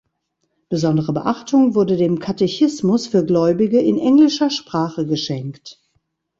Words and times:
Besondere 0.69 1.13
Beachtung 1.13 1.75
wurde 1.75 1.95
dem 1.95 2.17
Katechismus 2.17 3.05
für 3.05 3.23
Gläubige 3.23 3.77
in 3.79 3.99
englischer 3.99 4.49
Sprache 4.49 5.05
geschenkt. 5.05 5.79